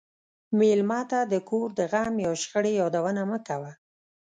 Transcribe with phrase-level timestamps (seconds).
[0.59, 3.71] مېلمه ته د کور د غم یا شخړې یادونه مه کوه.